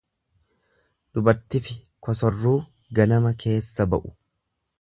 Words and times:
Dubartifi 1.17 1.77
kosorruu 2.07 2.57
ganama 3.01 3.37
keessa 3.45 3.91
ba'u. 3.93 4.15